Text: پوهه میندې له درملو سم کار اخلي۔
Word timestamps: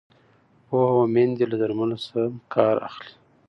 پوهه 0.67 1.03
میندې 1.13 1.45
له 1.51 1.55
درملو 1.61 1.97
سم 2.07 2.31
کار 2.53 2.75
اخلي۔ 2.87 3.13